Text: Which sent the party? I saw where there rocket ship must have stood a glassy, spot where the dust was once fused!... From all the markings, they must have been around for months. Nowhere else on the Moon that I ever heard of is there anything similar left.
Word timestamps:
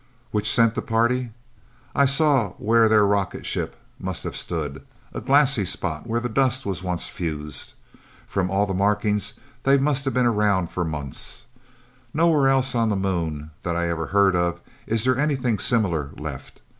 Which 0.31 0.51
sent 0.51 0.73
the 0.73 0.81
party? 0.81 1.29
I 1.93 2.05
saw 2.05 2.53
where 2.53 2.89
there 2.89 3.05
rocket 3.05 3.45
ship 3.45 3.75
must 3.99 4.23
have 4.23 4.35
stood 4.35 4.83
a 5.13 5.21
glassy, 5.21 5.63
spot 5.63 6.07
where 6.07 6.19
the 6.19 6.27
dust 6.27 6.65
was 6.65 6.81
once 6.81 7.05
fused!... 7.07 7.73
From 8.25 8.49
all 8.49 8.65
the 8.65 8.73
markings, 8.73 9.35
they 9.61 9.77
must 9.77 10.03
have 10.05 10.13
been 10.15 10.25
around 10.25 10.71
for 10.71 10.83
months. 10.83 11.45
Nowhere 12.15 12.47
else 12.49 12.73
on 12.73 12.89
the 12.89 12.95
Moon 12.95 13.51
that 13.61 13.75
I 13.75 13.89
ever 13.89 14.07
heard 14.07 14.35
of 14.35 14.59
is 14.87 15.03
there 15.03 15.19
anything 15.19 15.59
similar 15.59 16.09
left. 16.17 16.63